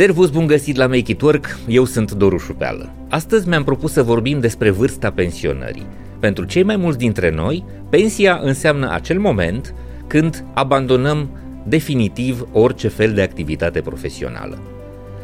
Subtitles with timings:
[0.00, 2.92] Servus, bun găsit la Make It Work, eu sunt Doru Șupeală.
[3.08, 5.86] Astăzi mi-am propus să vorbim despre vârsta pensionării.
[6.20, 9.74] Pentru cei mai mulți dintre noi, pensia înseamnă acel moment
[10.06, 11.28] când abandonăm
[11.66, 14.58] definitiv orice fel de activitate profesională.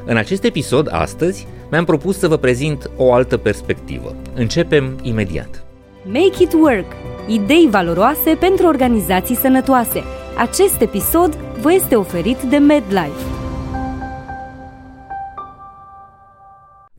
[0.06, 4.16] În acest episod, astăzi, mi-am propus să vă prezint o altă perspectivă.
[4.34, 5.64] Începem imediat.
[6.04, 6.92] Make It Work.
[7.26, 10.02] Idei valoroase pentru organizații sănătoase.
[10.38, 13.35] Acest episod vă este oferit de MedLife.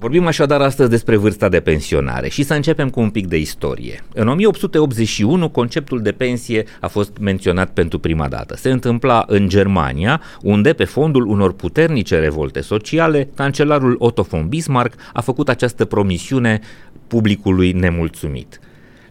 [0.07, 4.03] Vorbim așadar astăzi despre vârsta de pensionare și să începem cu un pic de istorie.
[4.13, 8.55] În 1881, conceptul de pensie a fost menționat pentru prima dată.
[8.55, 14.99] Se întâmpla în Germania, unde, pe fondul unor puternice revolte sociale, cancelarul Otto von Bismarck
[15.13, 16.59] a făcut această promisiune
[17.07, 18.59] publicului nemulțumit.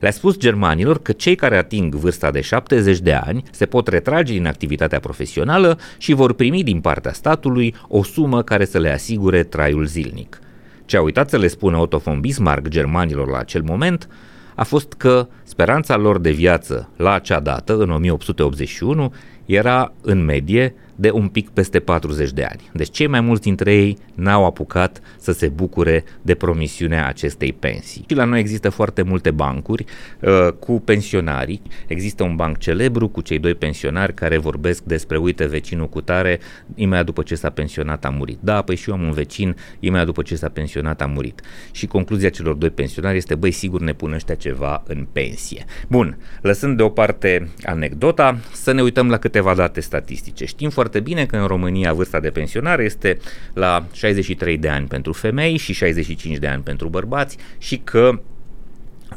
[0.01, 4.33] Le-a spus germanilor că cei care ating vârsta de 70 de ani se pot retrage
[4.33, 9.43] din activitatea profesională și vor primi din partea statului o sumă care să le asigure
[9.43, 10.41] traiul zilnic.
[10.87, 14.09] Ce a uitat să le spună Otto von Bismarck germanilor la acel moment
[14.54, 19.14] a fost că speranța lor de viață la acea dată, în 1881,
[19.45, 22.71] era în medie de un pic peste 40 de ani.
[22.73, 28.05] Deci cei mai mulți dintre ei n-au apucat să se bucure de promisiunea acestei pensii.
[28.09, 29.85] Și la noi există foarte multe bancuri
[30.21, 31.63] uh, cu pensionarii.
[31.87, 36.38] Există un banc celebru cu cei doi pensionari care vorbesc despre, uite, vecinul cu tare,
[36.75, 38.38] imediat după ce s-a pensionat a murit.
[38.41, 41.41] Da, păi și eu am un vecin, imediat după ce s-a pensionat a murit.
[41.71, 45.65] Și concluzia celor doi pensionari este, băi, sigur ne pun ăștia ceva în pensie.
[45.88, 50.45] Bun, lăsând deoparte anecdota, să ne uităm la câteva date statistice.
[50.45, 53.18] Știm foarte foarte bine că în România vârsta de pensionare este
[53.54, 58.20] la 63 de ani pentru femei și 65 de ani pentru bărbați și că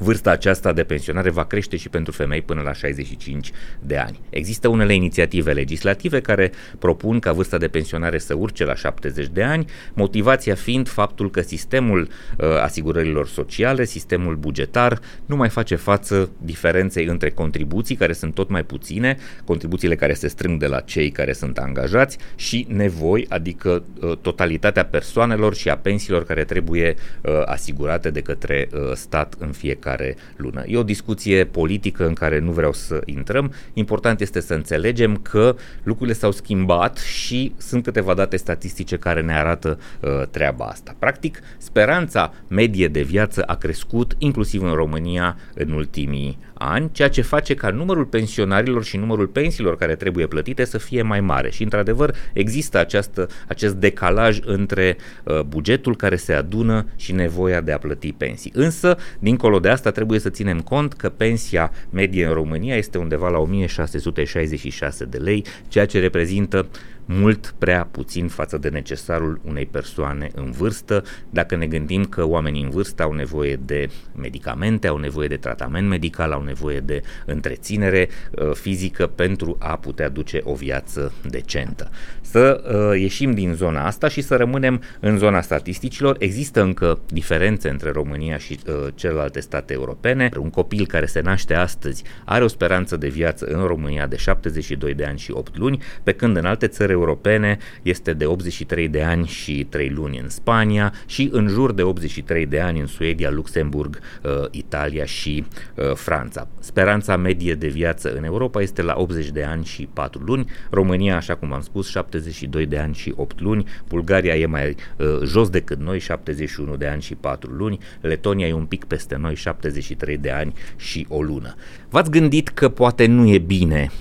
[0.01, 4.19] Vârsta aceasta de pensionare va crește și pentru femei până la 65 de ani.
[4.29, 9.43] Există unele inițiative legislative care propun ca vârsta de pensionare să urce la 70 de
[9.43, 12.01] ani, motivația fiind faptul că sistemul
[12.37, 18.49] uh, asigurărilor sociale, sistemul bugetar, nu mai face față diferenței între contribuții care sunt tot
[18.49, 23.83] mai puține, contribuțiile care se strâng de la cei care sunt angajați și nevoi, adică
[24.01, 29.51] uh, totalitatea persoanelor și a pensiilor care trebuie uh, asigurate de către uh, stat în
[29.51, 30.63] fiecare fiecare lună.
[30.67, 33.53] E o discuție politică în care nu vreau să intrăm.
[33.73, 39.33] Important este să înțelegem că lucrurile s-au schimbat și sunt câteva date statistice care ne
[39.33, 40.95] arată uh, treaba asta.
[40.99, 47.21] Practic, speranța medie de viață a crescut inclusiv în România în ultimii ani, ceea ce
[47.21, 51.49] face ca numărul pensionarilor și numărul pensiilor care trebuie plătite să fie mai mare.
[51.49, 57.71] Și, într-adevăr, există această, acest decalaj între uh, bugetul care se adună și nevoia de
[57.71, 58.51] a plăti pensii.
[58.55, 63.29] Însă, dincolo de asta, trebuie să ținem cont că pensia medie în România este undeva
[63.29, 66.67] la 1666 de lei, ceea ce reprezintă
[67.11, 72.63] mult prea puțin față de necesarul unei persoane în vârstă, dacă ne gândim că oamenii
[72.63, 78.09] în vârstă au nevoie de medicamente, au nevoie de tratament medical, au nevoie de întreținere
[78.31, 81.89] uh, fizică pentru a putea duce o viață decentă.
[82.21, 86.15] Să uh, ieșim din zona asta și să rămânem în zona statisticilor.
[86.19, 90.29] Există încă diferențe între România și uh, celelalte state europene.
[90.39, 94.93] Un copil care se naște astăzi are o speranță de viață în România de 72
[94.93, 99.03] de ani și 8 luni, pe când în alte țări europene este de 83 de
[99.03, 103.29] ani și 3 luni în Spania și în jur de 83 de ani în Suedia,
[103.29, 105.45] Luxemburg, uh, Italia și
[105.75, 106.47] uh, Franța.
[106.59, 111.15] Speranța medie de viață în Europa este la 80 de ani și 4 luni, România,
[111.15, 115.49] așa cum am spus, 72 de ani și 8 luni, Bulgaria e mai uh, jos
[115.49, 120.17] decât noi, 71 de ani și 4 luni, Letonia e un pic peste noi, 73
[120.17, 121.55] de ani și o lună.
[121.89, 123.91] V-ați gândit că poate nu e bine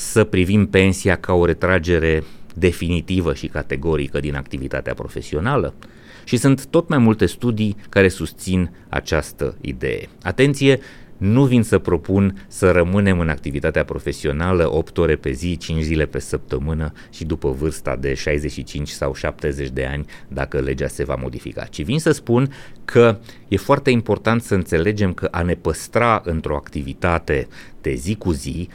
[0.00, 2.22] să privim pensia ca o retragere
[2.54, 5.74] definitivă și categorică din activitatea profesională?
[6.24, 10.08] Și sunt tot mai multe studii care susțin această idee.
[10.22, 10.80] Atenție,
[11.16, 16.06] nu vin să propun să rămânem în activitatea profesională 8 ore pe zi, 5 zile
[16.06, 21.14] pe săptămână și după vârsta de 65 sau 70 de ani dacă legea se va
[21.14, 22.52] modifica, ci vin să spun
[22.84, 23.18] că
[23.48, 27.48] e foarte important să înțelegem că a ne păstra într-o activitate
[27.80, 28.68] de zi cu zi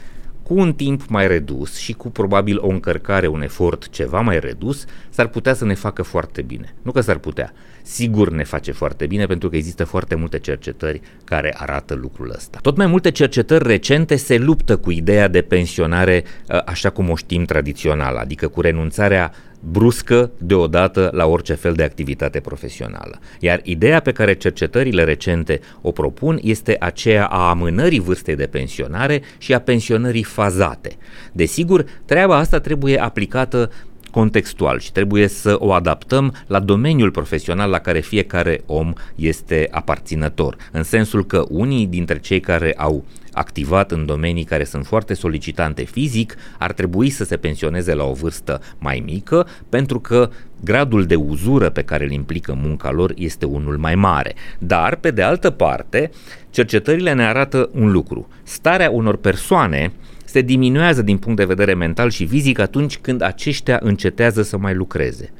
[0.46, 4.84] cu un timp mai redus și cu probabil o încărcare, un efort ceva mai redus,
[5.08, 6.74] s-ar putea să ne facă foarte bine.
[6.82, 7.52] Nu că s-ar putea,
[7.86, 12.58] sigur ne face foarte bine pentru că există foarte multe cercetări care arată lucrul ăsta.
[12.62, 17.16] Tot mai multe cercetări recente se luptă cu ideea de pensionare ă, așa cum o
[17.16, 23.18] știm tradițional, adică cu renunțarea bruscă deodată la orice fel de activitate profesională.
[23.40, 29.22] Iar ideea pe care cercetările recente o propun este aceea a amânării vârstei de pensionare
[29.38, 30.96] și a pensionării fazate.
[31.32, 33.70] Desigur, treaba asta trebuie aplicată
[34.16, 40.56] contextual și trebuie să o adaptăm la domeniul profesional la care fiecare om este aparținător.
[40.72, 45.84] În sensul că unii dintre cei care au activat în domenii care sunt foarte solicitante
[45.84, 50.30] fizic, ar trebui să se pensioneze la o vârstă mai mică, pentru că
[50.64, 54.34] gradul de uzură pe care îl implică munca lor este unul mai mare.
[54.58, 56.10] Dar, pe de altă parte,
[56.50, 58.28] cercetările ne arată un lucru.
[58.42, 59.92] Starea unor persoane
[60.26, 64.74] se diminuează din punct de vedere mental și fizic atunci când aceștia încetează să mai
[64.74, 65.32] lucreze.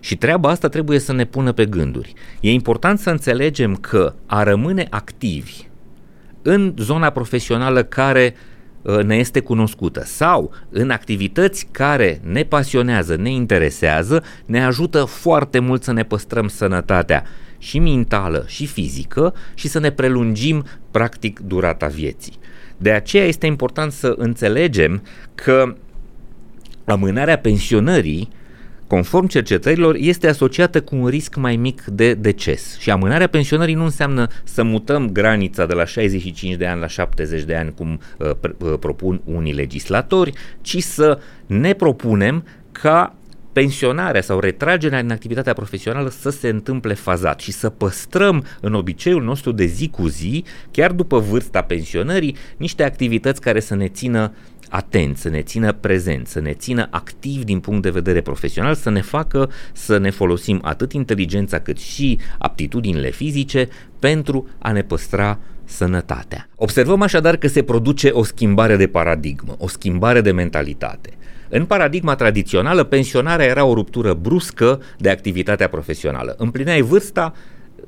[0.00, 2.14] Și treaba asta trebuie să ne pună pe gânduri.
[2.40, 5.68] E important să înțelegem că a rămâne activi
[6.42, 8.34] în zona profesională care
[8.82, 15.58] uh, ne este cunoscută sau în activități care ne pasionează, ne interesează, ne ajută foarte
[15.58, 17.24] mult să ne păstrăm sănătatea
[17.58, 22.38] și mentală și fizică și să ne prelungim practic durata vieții.
[22.82, 25.02] De aceea este important să înțelegem
[25.34, 25.76] că
[26.84, 28.28] amânarea pensionării
[28.86, 32.78] conform cercetărilor, este asociată cu un risc mai mic de deces.
[32.78, 37.42] Și amânarea pensionării nu înseamnă să mutăm granița de la 65 de ani la 70
[37.42, 43.14] de ani, cum uh, uh, propun unii legislatori, ci să ne propunem ca
[43.52, 49.22] pensionarea sau retragerea din activitatea profesională să se întâmple fazat și să păstrăm în obiceiul
[49.22, 54.32] nostru de zi cu zi, chiar după vârsta pensionării, niște activități care să ne țină
[54.68, 58.90] atenți, să ne țină prezenți, să ne țină activ din punct de vedere profesional, să
[58.90, 63.68] ne facă să ne folosim atât inteligența cât și aptitudinile fizice
[63.98, 66.48] pentru a ne păstra sănătatea.
[66.56, 71.10] Observăm așadar că se produce o schimbare de paradigmă, o schimbare de mentalitate.
[71.52, 76.34] În paradigma tradițională, pensionarea era o ruptură bruscă de activitatea profesională.
[76.38, 77.32] Împlineai vârsta,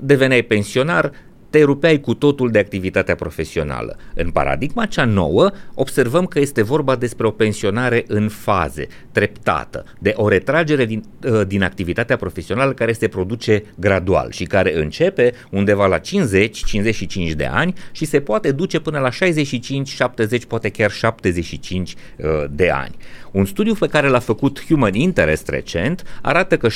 [0.00, 1.12] deveneai pensionar,
[1.52, 3.96] te rupeai cu totul de activitatea profesională.
[4.14, 10.12] În paradigma cea nouă, observăm că este vorba despre o pensionare în faze, treptată, de
[10.16, 15.86] o retragere din, uh, din activitatea profesională care se produce gradual și care începe undeva
[15.86, 22.26] la 50-55 de ani și se poate duce până la 65-70, poate chiar 75 uh,
[22.50, 22.94] de ani.
[23.32, 26.68] Un studiu pe care l-a făcut Human Interest recent arată că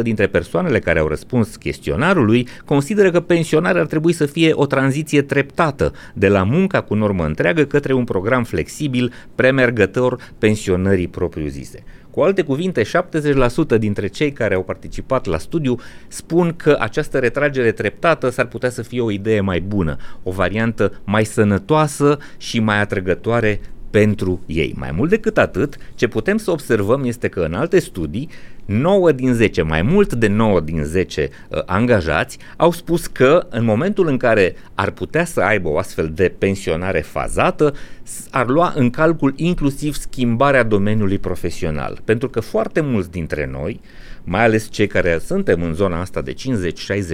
[0.00, 4.66] 70% dintre persoanele care au răspuns chestionarului consideră că pensionarea ar trebui să fie o
[4.66, 11.84] tranziție treptată de la munca cu normă întreagă către un program flexibil premergător pensionării propriu-zise.
[12.10, 15.76] Cu alte cuvinte, 70% dintre cei care au participat la studiu
[16.08, 21.00] spun că această retragere treptată s-ar putea să fie o idee mai bună, o variantă
[21.04, 23.60] mai sănătoasă și mai atrăgătoare
[23.90, 24.74] pentru ei.
[24.76, 28.28] Mai mult decât atât, ce putem să observăm este că în alte studii,
[28.64, 33.64] 9 din 10, mai mult de 9 din 10 uh, angajați au spus că în
[33.64, 37.74] momentul în care ar putea să aibă o astfel de pensionare fazată,
[38.30, 42.00] ar lua în calcul inclusiv schimbarea domeniului profesional.
[42.04, 43.80] Pentru că foarte mulți dintre noi
[44.28, 46.34] mai ales cei care suntem în zona asta de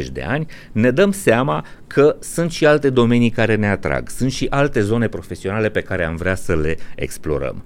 [0.05, 4.33] 50-60 de ani, ne dăm seama că sunt și alte domenii care ne atrag, sunt
[4.33, 7.65] și alte zone profesionale pe care am vrea să le explorăm.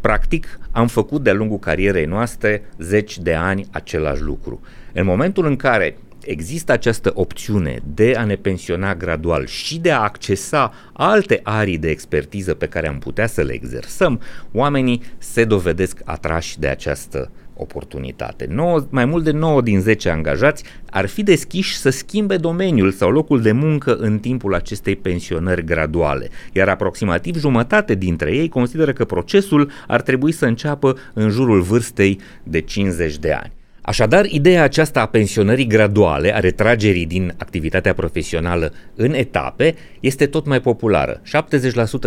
[0.00, 4.60] Practic, am făcut de-a lungul carierei noastre zeci de ani același lucru.
[4.92, 10.00] În momentul în care există această opțiune de a ne pensiona gradual și de a
[10.00, 14.20] accesa alte arii de expertiză pe care am putea să le exersăm,
[14.52, 18.46] oamenii se dovedesc atrași de această oportunitate.
[18.50, 23.10] 9, mai mult de 9 din 10 angajați ar fi deschiși să schimbe domeniul sau
[23.10, 29.04] locul de muncă în timpul acestei pensionări graduale, iar aproximativ jumătate dintre ei consideră că
[29.04, 33.57] procesul ar trebui să înceapă în jurul vârstei de 50 de ani.
[33.88, 40.46] Așadar, ideea aceasta a pensionării graduale, a retragerii din activitatea profesională în etape, este tot
[40.46, 41.20] mai populară.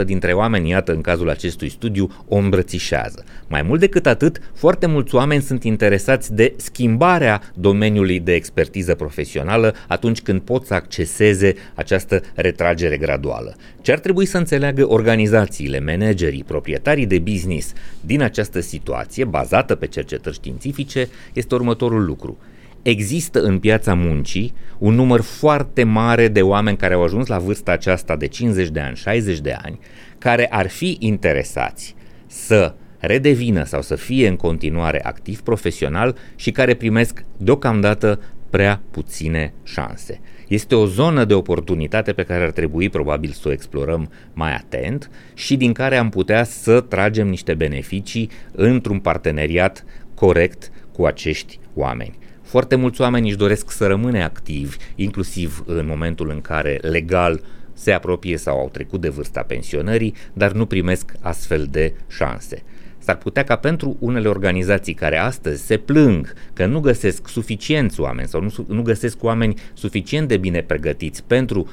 [0.02, 3.24] 70% dintre oameni, iată în cazul acestui studiu, o îmbrățișează.
[3.48, 9.76] Mai mult decât atât, foarte mulți oameni sunt interesați de schimbarea domeniului de expertiză profesională
[9.88, 13.56] atunci când pot să acceseze această retragere graduală.
[13.82, 19.88] Ce ar trebui să înțeleagă organizațiile, managerii, proprietarii de business din această situație, bazată pe
[19.88, 22.38] cercetări științifice, este următorul lucru.
[22.82, 27.72] Există în piața muncii un număr foarte mare de oameni care au ajuns la vârsta
[27.72, 29.80] aceasta de 50 de ani, 60 de ani,
[30.18, 31.96] care ar fi interesați
[32.28, 38.20] să redevină sau să fie în continuare activ profesional și care primesc deocamdată
[38.52, 40.22] prea puține șanse.
[40.48, 45.10] Este o zonă de oportunitate pe care ar trebui probabil să o explorăm mai atent
[45.34, 52.18] și din care am putea să tragem niște beneficii într-un parteneriat corect cu acești oameni.
[52.42, 57.42] Foarte mulți oameni își doresc să rămâne activi, inclusiv în momentul în care legal
[57.74, 62.64] se apropie sau au trecut de vârsta pensionării, dar nu primesc astfel de șanse.
[63.04, 68.28] S-ar putea ca pentru unele organizații care astăzi se plâng că nu găsesc suficienți oameni
[68.28, 71.70] sau nu, nu găsesc oameni suficient de bine pregătiți pentru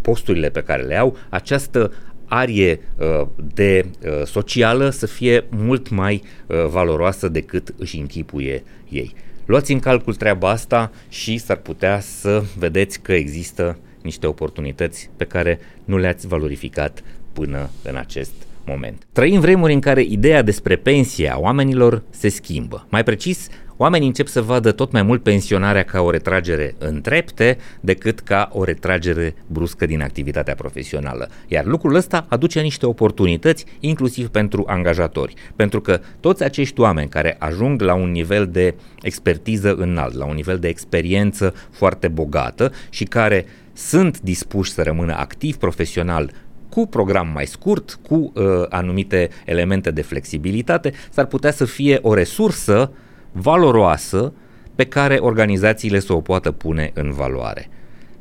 [0.00, 1.92] posturile pe care le au, această
[2.24, 9.14] arie uh, de uh, socială să fie mult mai uh, valoroasă decât își închipuie ei.
[9.44, 15.24] Luați în calcul treaba asta și s-ar putea să vedeți că există niște oportunități pe
[15.24, 18.32] care nu le-ați valorificat până în acest
[18.70, 19.06] moment.
[19.12, 22.86] Trăim vremuri în care ideea despre pensia oamenilor se schimbă.
[22.90, 27.56] Mai precis, oamenii încep să vadă tot mai mult pensionarea ca o retragere în trepte
[27.80, 31.28] decât ca o retragere bruscă din activitatea profesională.
[31.48, 37.36] Iar lucrul ăsta aduce niște oportunități inclusiv pentru angajatori, pentru că toți acești oameni care
[37.38, 43.04] ajung la un nivel de expertiză înalt, la un nivel de experiență foarte bogată și
[43.04, 46.30] care sunt dispuși să rămână activ profesional
[46.70, 52.14] cu program mai scurt, cu uh, anumite elemente de flexibilitate, s-ar putea să fie o
[52.14, 52.92] resursă
[53.32, 54.32] valoroasă
[54.74, 57.68] pe care organizațiile să o poată pune în valoare.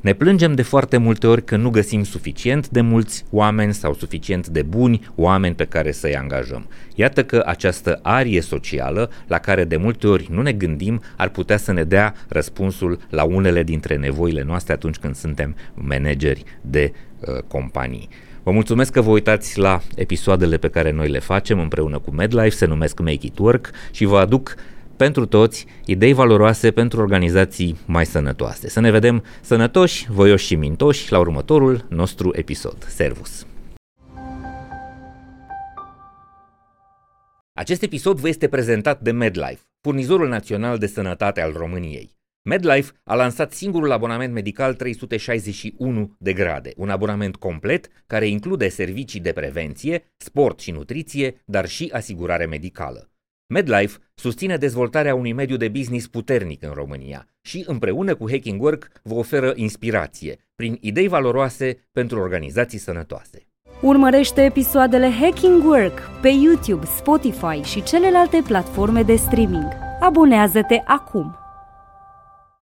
[0.01, 4.47] Ne plângem de foarte multe ori că nu găsim suficient de mulți oameni sau suficient
[4.47, 6.67] de buni oameni pe care să-i angajăm.
[6.95, 11.57] Iată că această arie socială, la care de multe ori nu ne gândim, ar putea
[11.57, 17.37] să ne dea răspunsul la unele dintre nevoile noastre atunci când suntem manageri de uh,
[17.47, 18.09] companii.
[18.43, 22.49] Vă mulțumesc că vă uitați la episoadele pe care noi le facem împreună cu MedLife,
[22.49, 24.55] se numesc Make It Work și vă aduc
[24.95, 28.69] pentru toți idei valoroase pentru organizații mai sănătoase.
[28.69, 32.85] Să ne vedem sănătoși, voioși și mintoși la următorul nostru episod.
[32.87, 33.45] Servus!
[37.53, 42.18] Acest episod vă este prezentat de MedLife, furnizorul național de sănătate al României.
[42.41, 49.19] MedLife a lansat singurul abonament medical 361 de grade, un abonament complet care include servicii
[49.19, 53.09] de prevenție, sport și nutriție, dar și asigurare medicală.
[53.53, 58.91] MedLife susține dezvoltarea unui mediu de business puternic în România și împreună cu Hacking Work
[59.03, 63.47] vă oferă inspirație prin idei valoroase pentru organizații sănătoase.
[63.81, 69.67] Urmărește episoadele Hacking Work pe YouTube, Spotify și celelalte platforme de streaming.
[69.99, 71.48] Abonează-te acum!